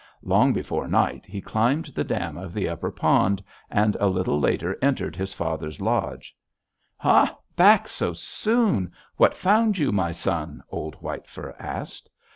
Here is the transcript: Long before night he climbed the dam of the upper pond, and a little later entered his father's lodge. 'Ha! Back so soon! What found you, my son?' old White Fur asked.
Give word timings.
Long 0.23 0.51
before 0.51 0.87
night 0.87 1.27
he 1.27 1.41
climbed 1.41 1.89
the 1.93 2.03
dam 2.03 2.35
of 2.35 2.53
the 2.55 2.67
upper 2.67 2.89
pond, 2.89 3.43
and 3.69 3.95
a 3.99 4.07
little 4.07 4.39
later 4.39 4.75
entered 4.81 5.15
his 5.15 5.31
father's 5.31 5.79
lodge. 5.79 6.35
'Ha! 6.97 7.37
Back 7.55 7.87
so 7.87 8.11
soon! 8.11 8.91
What 9.17 9.37
found 9.37 9.77
you, 9.77 9.91
my 9.91 10.11
son?' 10.11 10.63
old 10.71 10.95
White 11.03 11.27
Fur 11.27 11.55
asked. 11.59 12.09